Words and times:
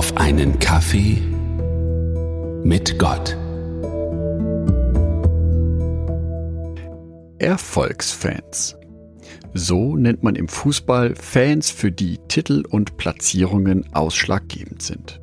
auf 0.00 0.16
einen 0.16 0.58
Kaffee 0.58 1.18
mit 2.64 2.98
Gott. 2.98 3.36
Erfolgsfans. 7.38 8.78
So 9.52 9.96
nennt 9.96 10.22
man 10.22 10.36
im 10.36 10.48
Fußball 10.48 11.14
Fans, 11.16 11.70
für 11.70 11.92
die 11.92 12.16
Titel 12.28 12.64
und 12.66 12.96
Platzierungen 12.96 13.92
ausschlaggebend 13.92 14.80
sind. 14.80 15.20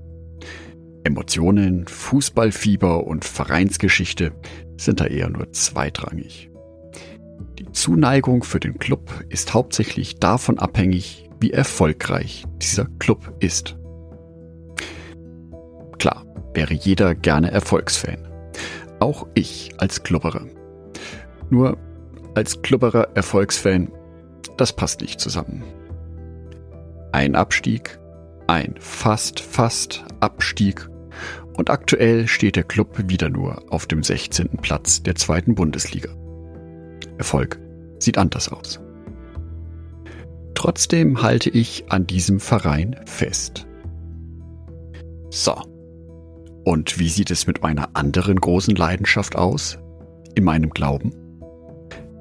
Emotionen, 1.04 1.88
Fußballfieber 1.88 3.08
und 3.08 3.26
Vereinsgeschichte 3.26 4.32
sind 4.78 5.00
da 5.00 5.06
eher 5.06 5.32
nur 5.32 5.52
zweitrangig. 5.54 6.52
Die 7.58 7.72
Zuneigung 7.72 8.44
für 8.44 8.60
den 8.60 8.78
Club 8.78 9.26
ist 9.30 9.56
hauptsächlich 9.56 10.18
davon 10.18 10.60
abhängig, 10.60 11.28
wie 11.40 11.50
erfolgreich 11.50 12.46
dieser 12.62 12.86
Club 13.00 13.38
ist. 13.40 13.76
Wäre 16.54 16.74
jeder 16.74 17.16
gerne 17.16 17.52
Erfolgsfan. 17.52 18.28
Auch 19.00 19.28
ich 19.34 19.72
als 19.78 20.04
Klubberer. 20.04 20.46
Nur 21.50 21.78
als 22.36 22.62
Klubberer 22.62 23.10
Erfolgsfan, 23.16 23.92
das 24.58 24.74
passt 24.74 25.02
nicht 25.02 25.20
zusammen. 25.20 25.64
Ein 27.12 27.36
Abstieg, 27.36 28.00
ein 28.48 28.76
fast, 28.80 29.40
fast 29.40 30.04
Abstieg 30.20 30.90
und 31.58 31.70
aktuell 31.70 32.28
steht 32.28 32.56
der 32.56 32.64
Club 32.64 33.10
wieder 33.10 33.30
nur 33.30 33.64
auf 33.72 33.86
dem 33.88 34.04
16. 34.04 34.50
Platz 34.62 35.04
der 35.04 35.16
zweiten 35.16 35.56
Bundesliga. 35.56 36.10
Erfolg 37.18 37.60
sieht 38.00 38.18
anders 38.18 38.50
aus. 38.52 38.80
Trotzdem 40.54 41.22
halte 41.22 41.50
ich 41.50 41.86
an 41.90 42.08
diesem 42.08 42.40
Verein 42.40 42.96
fest. 43.06 43.68
So. 45.30 45.56
Und 46.68 47.00
wie 47.00 47.08
sieht 47.08 47.32
es 47.32 47.48
mit 47.48 47.64
meiner 47.64 47.96
anderen 47.96 48.36
großen 48.36 48.76
Leidenschaft 48.76 49.38
aus? 49.38 49.78
In 50.36 50.44
meinem 50.44 50.70
Glauben? 50.70 51.14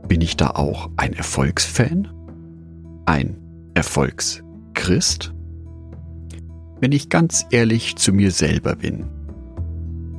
Bin 0.07 0.21
ich 0.21 0.37
da 0.37 0.51
auch 0.51 0.89
ein 0.97 1.15
Erfolgsfan? 1.15 2.07
Ein 3.07 3.39
Erfolgschrist? 3.75 5.35
Wenn 6.79 6.93
ich 6.93 7.09
ganz 7.09 7.45
ehrlich 7.51 7.97
zu 7.97 8.13
mir 8.13 8.31
selber 8.31 8.77
bin, 8.77 9.07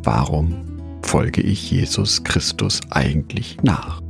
warum 0.04 0.58
folge 1.04 1.42
ich 1.42 1.72
Jesus 1.72 2.26
Christus 2.26 2.82
eigentlich 2.90 3.64
nach? 3.64 4.02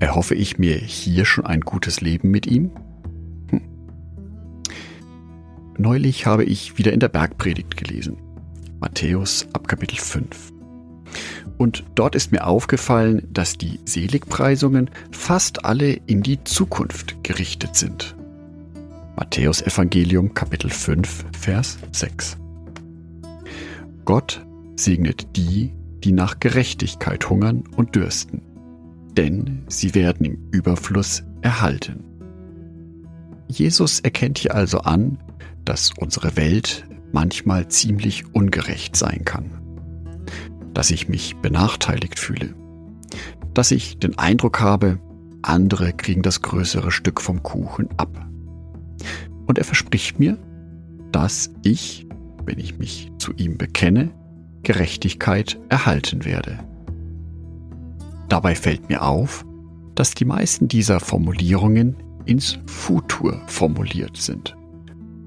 Erhoffe 0.00 0.34
ich 0.34 0.58
mir 0.58 0.76
hier 0.76 1.26
schon 1.26 1.44
ein 1.44 1.60
gutes 1.60 2.00
Leben 2.00 2.30
mit 2.30 2.46
ihm? 2.46 2.70
Hm. 3.50 3.60
Neulich 5.76 6.24
habe 6.24 6.44
ich 6.44 6.78
wieder 6.78 6.94
in 6.94 7.00
der 7.00 7.10
Bergpredigt 7.10 7.76
gelesen. 7.76 8.16
Matthäus 8.80 9.46
ab 9.52 9.68
Kapitel 9.68 9.96
5. 9.96 10.52
Und 11.56 11.84
dort 11.94 12.14
ist 12.14 12.32
mir 12.32 12.46
aufgefallen, 12.46 13.26
dass 13.32 13.56
die 13.56 13.80
Seligpreisungen 13.84 14.90
fast 15.10 15.64
alle 15.64 15.92
in 16.06 16.22
die 16.22 16.42
Zukunft 16.44 17.22
gerichtet 17.24 17.76
sind. 17.76 18.14
Matthäus 19.16 19.62
Evangelium 19.62 20.34
Kapitel 20.34 20.68
5, 20.68 21.24
Vers 21.32 21.78
6. 21.92 22.36
Gott 24.04 24.44
segnet 24.76 25.36
die, 25.36 25.72
die 26.04 26.12
nach 26.12 26.38
Gerechtigkeit 26.38 27.30
hungern 27.30 27.64
und 27.76 27.94
dürsten, 27.96 28.42
denn 29.16 29.64
sie 29.68 29.94
werden 29.94 30.26
im 30.26 30.38
Überfluss 30.50 31.22
erhalten. 31.40 32.04
Jesus 33.48 34.00
erkennt 34.00 34.38
hier 34.38 34.54
also 34.54 34.80
an, 34.80 35.18
dass 35.64 35.92
unsere 35.98 36.36
Welt 36.36 36.84
manchmal 37.12 37.68
ziemlich 37.68 38.24
ungerecht 38.34 38.96
sein 38.96 39.24
kann 39.24 39.66
dass 40.76 40.90
ich 40.90 41.08
mich 41.08 41.36
benachteiligt 41.36 42.18
fühle, 42.18 42.54
dass 43.54 43.70
ich 43.70 43.98
den 43.98 44.18
Eindruck 44.18 44.60
habe, 44.60 44.98
andere 45.40 45.94
kriegen 45.94 46.20
das 46.20 46.42
größere 46.42 46.90
Stück 46.90 47.22
vom 47.22 47.42
Kuchen 47.42 47.88
ab. 47.96 48.28
Und 49.46 49.56
er 49.56 49.64
verspricht 49.64 50.18
mir, 50.18 50.36
dass 51.12 51.50
ich, 51.62 52.06
wenn 52.44 52.58
ich 52.58 52.78
mich 52.78 53.10
zu 53.16 53.32
ihm 53.38 53.56
bekenne, 53.56 54.10
Gerechtigkeit 54.64 55.58
erhalten 55.70 56.26
werde. 56.26 56.58
Dabei 58.28 58.54
fällt 58.54 58.90
mir 58.90 59.00
auf, 59.00 59.46
dass 59.94 60.12
die 60.12 60.26
meisten 60.26 60.68
dieser 60.68 61.00
Formulierungen 61.00 61.96
ins 62.26 62.58
Futur 62.66 63.40
formuliert 63.46 64.18
sind, 64.18 64.54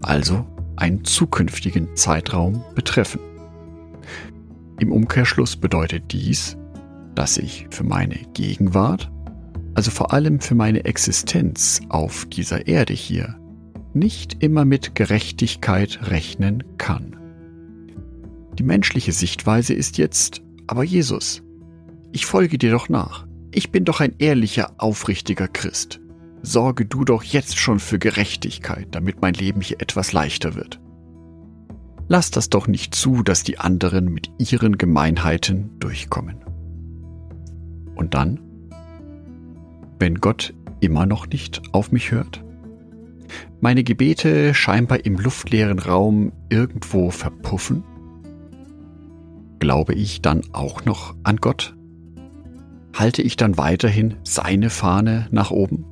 also 0.03 0.45
einen 0.79 1.03
zukünftigen 1.03 1.95
Zeitraum 1.95 2.63
betreffen. 2.75 3.19
Im 4.79 4.91
Umkehrschluss 4.91 5.56
bedeutet 5.57 6.12
dies, 6.12 6.57
dass 7.16 7.38
ich 7.38 7.67
für 7.69 7.84
meine 7.84 8.16
Gegenwart, 8.34 9.12
also 9.73 9.91
vor 9.91 10.13
allem 10.13 10.39
für 10.39 10.56
meine 10.56 10.85
Existenz 10.85 11.81
auf 11.89 12.25
dieser 12.25 12.68
Erde 12.68 12.94
hier, 12.94 13.38
nicht 13.94 14.41
immer 14.41 14.66
mit 14.66 14.95
Gerechtigkeit 14.95 16.00
rechnen 16.09 16.63
kann. 16.78 17.18
Die 18.57 18.63
menschliche 18.63 19.12
Sichtweise 19.12 19.73
ist 19.73 19.97
jetzt, 19.97 20.41
aber 20.68 20.84
Jesus, 20.84 21.44
ich 22.12 22.25
folge 22.25 22.57
dir 22.57 22.72
doch 22.72 22.89
nach. 22.89 23.28
Ich 23.51 23.72
bin 23.72 23.85
doch 23.85 24.00
ein 24.00 24.16
ehrlicher, 24.19 24.73
aufrichtiger 24.78 25.47
Christ. 25.47 26.00
Sorge 26.41 26.85
du 26.85 27.03
doch 27.03 27.23
jetzt 27.23 27.57
schon 27.57 27.79
für 27.79 28.00
Gerechtigkeit, 28.00 28.88
damit 28.91 29.22
mein 29.22 29.33
Leben 29.33 29.61
hier 29.61 29.81
etwas 29.81 30.13
leichter 30.13 30.55
wird. 30.55 30.79
Lass 32.07 32.31
das 32.31 32.50
doch 32.50 32.67
nicht 32.67 32.95
zu, 32.95 33.22
dass 33.22 33.44
die 33.44 33.59
anderen 33.59 34.05
mit 34.11 34.31
ihren 34.39 34.77
Gemeinheiten 34.77 35.69
durchkommen. 35.79 36.38
Und 37.95 38.13
dann? 38.13 38.39
Wenn 40.00 40.16
Gott 40.16 40.53
immer 40.79 41.05
noch 41.05 41.27
nicht 41.27 41.61
auf 41.72 41.91
mich 41.91 42.11
hört? 42.11 42.44
Meine 43.61 43.83
Gebete 43.83 44.53
scheinbar 44.53 45.06
im 45.06 45.17
luftleeren 45.17 45.77
Raum 45.77 46.31
irgendwo 46.50 47.11
verpuffen? 47.11 47.83
Glaube 49.59 49.94
ich 49.94 50.21
dann 50.21 50.41
auch 50.53 50.85
noch 50.85 51.16
an 51.23 51.38
Gott? 51.38 51.75
Halte 52.95 53.21
ich 53.21 53.35
dann 53.35 53.57
weiterhin 53.57 54.16
seine 54.23 54.69
Fahne 54.69 55.27
nach 55.31 55.51
oben? 55.51 55.85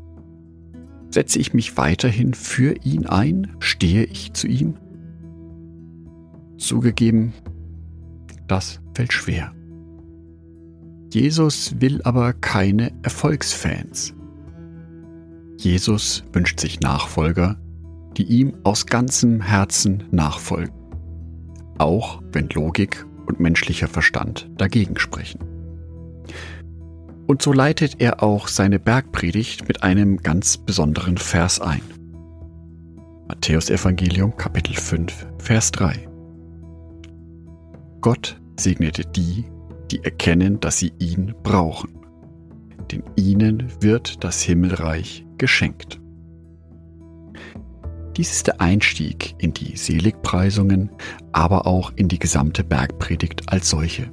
Setze 1.17 1.39
ich 1.39 1.51
mich 1.51 1.77
weiterhin 1.77 2.35
für 2.35 2.75
ihn 2.83 3.07
ein? 3.07 3.55
Stehe 3.57 4.03
ich 4.03 4.33
zu 4.33 4.45
ihm? 4.45 4.75
Zugegeben, 6.59 7.33
das 8.47 8.81
fällt 8.93 9.13
schwer. 9.13 9.51
Jesus 11.11 11.81
will 11.81 12.03
aber 12.03 12.33
keine 12.33 12.91
Erfolgsfans. 13.01 14.13
Jesus 15.57 16.23
wünscht 16.33 16.59
sich 16.59 16.81
Nachfolger, 16.81 17.59
die 18.15 18.25
ihm 18.25 18.53
aus 18.63 18.85
ganzem 18.85 19.41
Herzen 19.41 20.03
nachfolgen, 20.11 20.75
auch 21.79 22.21
wenn 22.31 22.47
Logik 22.49 23.07
und 23.25 23.39
menschlicher 23.39 23.87
Verstand 23.87 24.51
dagegen 24.55 24.99
sprechen. 24.99 25.56
Und 27.27 27.41
so 27.41 27.51
leitet 27.51 27.99
er 27.99 28.23
auch 28.23 28.47
seine 28.47 28.79
Bergpredigt 28.79 29.67
mit 29.67 29.83
einem 29.83 30.17
ganz 30.17 30.57
besonderen 30.57 31.17
Vers 31.17 31.59
ein. 31.59 31.81
Matthäus 33.27 33.69
Evangelium 33.69 34.35
Kapitel 34.37 34.73
5, 34.73 35.27
Vers 35.37 35.71
3. 35.73 36.07
Gott 37.99 38.39
segnete 38.57 39.03
die, 39.03 39.43
die 39.91 40.01
erkennen, 40.05 40.61
dass 40.61 40.79
sie 40.79 40.93
ihn 40.99 41.35
brauchen. 41.43 41.89
Denn 42.89 43.03
ihnen 43.17 43.73
wird 43.81 44.23
das 44.23 44.41
Himmelreich 44.41 45.25
geschenkt. 45.37 45.99
Dies 48.15 48.31
ist 48.31 48.47
der 48.47 48.61
Einstieg 48.61 49.35
in 49.37 49.53
die 49.53 49.75
Seligpreisungen, 49.75 50.89
aber 51.33 51.67
auch 51.67 51.91
in 51.97 52.07
die 52.07 52.19
gesamte 52.19 52.63
Bergpredigt 52.63 53.51
als 53.51 53.69
solche. 53.69 54.09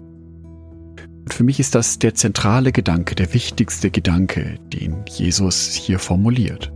Für 1.35 1.43
mich 1.43 1.59
ist 1.59 1.75
das 1.75 1.99
der 1.99 2.15
zentrale 2.15 2.71
Gedanke, 2.71 3.17
der 3.17 3.35
wichtigste 3.35 3.91
Gedanke, 3.91 4.61
den 4.73 5.05
Jesus 5.11 5.75
hier 5.75 5.99
formuliert. 5.99 6.73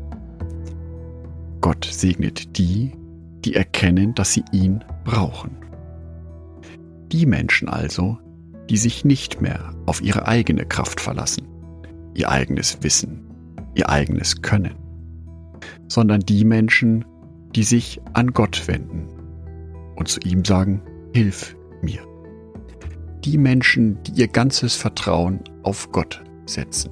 Gott 1.60 1.84
segnet 1.88 2.58
die, 2.58 2.90
die 3.44 3.54
erkennen, 3.54 4.16
dass 4.16 4.32
sie 4.32 4.42
ihn 4.50 4.82
brauchen. 5.04 5.52
Die 7.12 7.24
Menschen 7.24 7.68
also, 7.68 8.18
die 8.68 8.78
sich 8.78 9.04
nicht 9.04 9.40
mehr 9.40 9.72
auf 9.86 10.02
ihre 10.02 10.26
eigene 10.26 10.66
Kraft 10.66 11.00
verlassen, 11.00 11.46
ihr 12.16 12.28
eigenes 12.28 12.82
Wissen, 12.82 13.30
ihr 13.76 13.88
eigenes 13.88 14.42
Können, 14.42 14.74
sondern 15.86 16.22
die 16.22 16.44
Menschen, 16.44 17.04
die 17.54 17.62
sich 17.62 18.00
an 18.12 18.32
Gott 18.32 18.66
wenden 18.66 19.06
und 19.94 20.08
zu 20.08 20.18
ihm 20.18 20.44
sagen, 20.44 20.82
Hilf 21.14 21.54
mir. 21.80 22.07
Die 23.24 23.38
Menschen, 23.38 24.02
die 24.04 24.20
ihr 24.20 24.28
ganzes 24.28 24.76
Vertrauen 24.76 25.40
auf 25.62 25.90
Gott 25.92 26.22
setzen. 26.46 26.90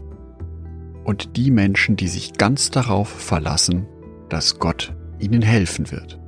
Und 1.04 1.36
die 1.36 1.50
Menschen, 1.50 1.96
die 1.96 2.08
sich 2.08 2.32
ganz 2.34 2.70
darauf 2.70 3.08
verlassen, 3.08 3.86
dass 4.28 4.58
Gott 4.58 4.94
ihnen 5.20 5.42
helfen 5.42 5.90
wird. 5.92 6.18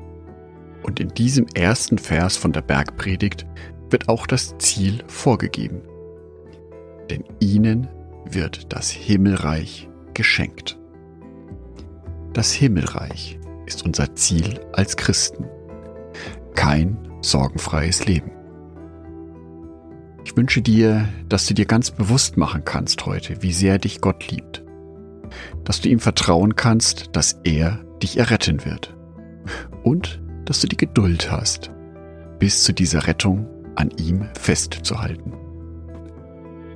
Und 0.82 1.00
in 1.00 1.08
diesem 1.08 1.46
ersten 1.54 1.98
Vers 1.98 2.36
von 2.36 2.52
der 2.52 2.62
Bergpredigt 2.62 3.46
wird 3.90 4.08
auch 4.08 4.26
das 4.26 4.56
Ziel 4.58 5.02
vorgegeben. 5.08 5.82
Denn 7.10 7.24
ihnen 7.40 7.88
wird 8.24 8.72
das 8.72 8.90
Himmelreich 8.90 9.88
geschenkt. 10.14 10.78
Das 12.32 12.52
Himmelreich 12.52 13.38
ist 13.66 13.84
unser 13.84 14.14
Ziel 14.14 14.60
als 14.72 14.96
Christen. 14.96 15.46
Kein 16.54 16.96
sorgenfreies 17.20 18.06
Leben. 18.06 18.37
Ich 20.38 20.40
wünsche 20.40 20.62
dir, 20.62 21.08
dass 21.28 21.46
du 21.46 21.54
dir 21.54 21.66
ganz 21.66 21.90
bewusst 21.90 22.36
machen 22.36 22.64
kannst 22.64 23.04
heute, 23.06 23.42
wie 23.42 23.52
sehr 23.52 23.80
dich 23.80 24.00
Gott 24.00 24.30
liebt. 24.30 24.62
Dass 25.64 25.80
du 25.80 25.88
ihm 25.88 25.98
vertrauen 25.98 26.54
kannst, 26.54 27.08
dass 27.16 27.40
er 27.42 27.84
dich 28.00 28.18
erretten 28.18 28.64
wird. 28.64 28.96
Und 29.82 30.22
dass 30.44 30.60
du 30.60 30.68
die 30.68 30.76
Geduld 30.76 31.32
hast, 31.32 31.72
bis 32.38 32.62
zu 32.62 32.72
dieser 32.72 33.08
Rettung 33.08 33.48
an 33.74 33.90
ihm 33.98 34.28
festzuhalten. 34.38 35.32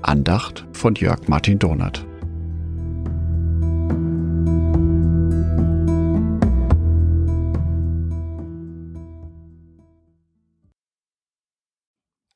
Andacht 0.03 0.67
von 0.73 0.97
Jörg 0.97 1.29
Martin 1.29 1.61
Donat. 1.61 2.05